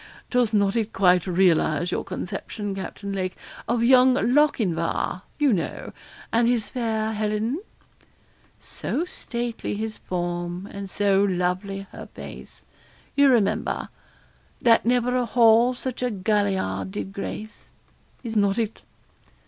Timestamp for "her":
11.91-12.07